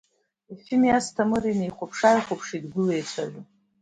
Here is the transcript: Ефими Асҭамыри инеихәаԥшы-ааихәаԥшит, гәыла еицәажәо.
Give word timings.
Ефими 0.53 0.95
Асҭамыри 0.97 1.49
инеихәаԥшы-ааихәаԥшит, 1.53 2.63
гәыла 2.71 2.93
еицәажәо. 2.95 3.41